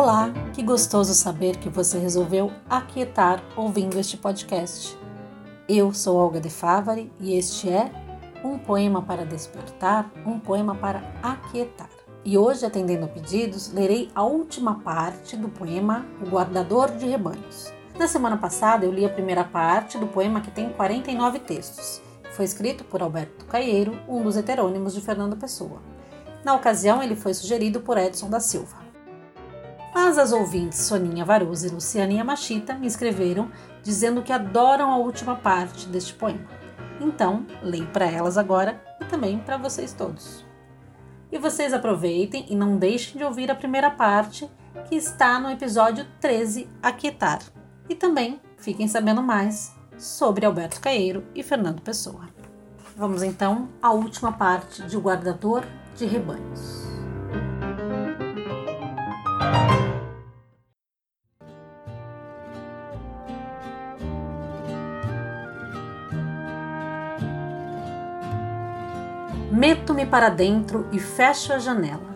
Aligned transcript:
Olá, 0.00 0.32
que 0.54 0.62
gostoso 0.62 1.12
saber 1.12 1.56
que 1.56 1.68
você 1.68 1.98
resolveu 1.98 2.52
aquietar 2.70 3.42
ouvindo 3.56 3.98
este 3.98 4.16
podcast. 4.16 4.96
Eu 5.68 5.92
sou 5.92 6.16
Olga 6.16 6.40
de 6.40 6.48
Favari 6.48 7.10
e 7.18 7.36
este 7.36 7.68
é 7.68 7.90
Um 8.44 8.56
Poema 8.58 9.02
para 9.02 9.26
Despertar, 9.26 10.08
um 10.24 10.38
poema 10.38 10.72
para 10.76 11.02
aquietar. 11.20 11.90
E 12.24 12.38
hoje, 12.38 12.64
atendendo 12.64 13.06
a 13.06 13.08
pedidos, 13.08 13.72
lerei 13.72 14.08
a 14.14 14.22
última 14.22 14.78
parte 14.78 15.36
do 15.36 15.48
poema 15.48 16.06
O 16.24 16.30
Guardador 16.30 16.92
de 16.92 17.08
Rebanhos. 17.08 17.72
Na 17.98 18.06
semana 18.06 18.36
passada, 18.36 18.86
eu 18.86 18.92
li 18.92 19.04
a 19.04 19.10
primeira 19.10 19.42
parte 19.42 19.98
do 19.98 20.06
poema 20.06 20.40
que 20.40 20.52
tem 20.52 20.70
49 20.70 21.40
textos. 21.40 22.00
Foi 22.30 22.44
escrito 22.44 22.84
por 22.84 23.02
Alberto 23.02 23.46
Caieiro, 23.46 23.98
um 24.08 24.22
dos 24.22 24.36
heterônimos 24.36 24.94
de 24.94 25.00
Fernando 25.00 25.36
Pessoa. 25.36 25.82
Na 26.44 26.54
ocasião, 26.54 27.02
ele 27.02 27.16
foi 27.16 27.34
sugerido 27.34 27.80
por 27.80 27.98
Edson 27.98 28.30
da 28.30 28.38
Silva. 28.38 28.87
Mas 29.94 30.18
as 30.18 30.32
ouvintes 30.32 30.80
Soninha 30.80 31.24
Varosa 31.24 31.66
e 31.66 31.70
Lucianinha 31.70 32.24
Machita 32.24 32.74
me 32.74 32.86
escreveram 32.86 33.50
dizendo 33.82 34.22
que 34.22 34.32
adoram 34.32 34.90
a 34.92 34.98
última 34.98 35.36
parte 35.36 35.86
deste 35.88 36.14
poema. 36.14 36.46
Então, 37.00 37.46
leio 37.62 37.86
para 37.86 38.06
elas 38.06 38.36
agora 38.36 38.82
e 39.00 39.04
também 39.04 39.38
para 39.38 39.56
vocês 39.56 39.92
todos. 39.92 40.44
E 41.30 41.38
vocês 41.38 41.72
aproveitem 41.72 42.46
e 42.48 42.56
não 42.56 42.76
deixem 42.76 43.18
de 43.18 43.24
ouvir 43.24 43.50
a 43.50 43.54
primeira 43.54 43.90
parte, 43.90 44.48
que 44.88 44.94
está 44.94 45.38
no 45.38 45.50
episódio 45.50 46.06
13, 46.20 46.68
Aquietar. 46.82 47.40
E 47.88 47.94
também 47.94 48.40
fiquem 48.56 48.88
sabendo 48.88 49.22
mais 49.22 49.74
sobre 49.96 50.46
Alberto 50.46 50.80
Caeiro 50.80 51.24
e 51.34 51.42
Fernando 51.42 51.82
Pessoa. 51.82 52.28
Vamos 52.96 53.22
então 53.22 53.68
à 53.82 53.92
última 53.92 54.32
parte 54.32 54.82
de 54.82 54.96
O 54.96 55.00
Guardador 55.00 55.64
de 55.96 56.06
Rebanhos. 56.06 56.77
Meto-me 69.50 70.04
para 70.04 70.28
dentro 70.28 70.86
e 70.92 70.98
fecho 70.98 71.54
a 71.54 71.58
janela. 71.58 72.14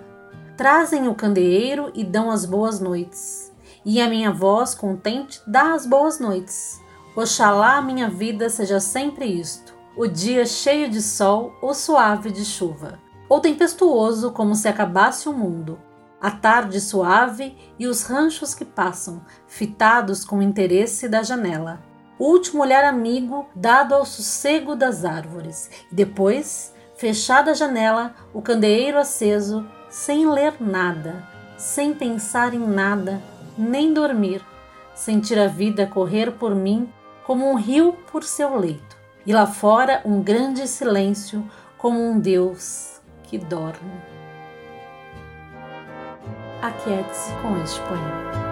Trazem 0.54 1.08
o 1.08 1.14
candeeiro 1.14 1.90
e 1.94 2.04
dão 2.04 2.30
as 2.30 2.44
boas 2.44 2.78
noites. 2.78 3.50
E 3.86 4.02
a 4.02 4.08
minha 4.08 4.30
voz 4.30 4.74
contente 4.74 5.40
dá 5.46 5.72
as 5.72 5.86
boas 5.86 6.20
noites. 6.20 6.78
Oxalá 7.16 7.78
a 7.78 7.82
minha 7.82 8.10
vida 8.10 8.50
seja 8.50 8.78
sempre 8.80 9.24
isto: 9.24 9.74
o 9.96 10.06
dia 10.06 10.44
cheio 10.44 10.90
de 10.90 11.00
sol 11.00 11.54
ou 11.62 11.72
suave 11.72 12.30
de 12.30 12.44
chuva, 12.44 12.98
ou 13.30 13.40
tempestuoso 13.40 14.30
como 14.30 14.54
se 14.54 14.68
acabasse 14.68 15.26
o 15.26 15.32
mundo, 15.32 15.78
a 16.20 16.30
tarde 16.30 16.82
suave 16.82 17.56
e 17.78 17.86
os 17.86 18.02
ranchos 18.02 18.54
que 18.54 18.64
passam, 18.64 19.22
fitados 19.46 20.22
com 20.22 20.42
interesse 20.42 21.08
da 21.08 21.22
janela. 21.22 21.82
O 22.18 22.26
último 22.26 22.62
olhar 22.62 22.84
amigo 22.84 23.46
dado 23.56 23.94
ao 23.94 24.04
sossego 24.04 24.76
das 24.76 25.02
árvores, 25.02 25.70
e 25.90 25.94
depois 25.94 26.72
fechada 27.02 27.50
a 27.50 27.54
janela, 27.54 28.14
o 28.32 28.40
candeeiro 28.40 28.96
aceso, 28.96 29.66
sem 29.90 30.30
ler 30.30 30.54
nada, 30.60 31.26
sem 31.58 31.92
pensar 31.92 32.54
em 32.54 32.60
nada, 32.60 33.20
nem 33.58 33.92
dormir, 33.92 34.40
sentir 34.94 35.36
a 35.36 35.48
vida 35.48 35.84
correr 35.84 36.30
por 36.30 36.54
mim 36.54 36.88
como 37.24 37.50
um 37.50 37.56
rio 37.56 37.94
por 38.12 38.22
seu 38.22 38.56
leito, 38.56 38.96
e 39.26 39.32
lá 39.32 39.48
fora 39.48 40.00
um 40.04 40.22
grande 40.22 40.68
silêncio, 40.68 41.44
como 41.76 41.98
um 42.00 42.20
Deus 42.20 43.00
que 43.24 43.36
dorme. 43.36 44.00
Aquiete-se 46.62 47.32
com 47.42 47.60
este 47.60 47.80
poema. 47.80 48.51